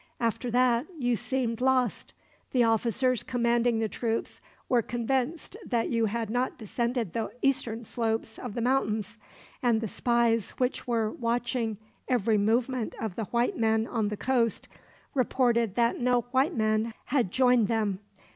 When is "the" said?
2.53-2.63, 3.77-3.87, 7.13-7.29, 8.55-8.61, 9.79-9.87, 13.15-13.25, 14.07-14.17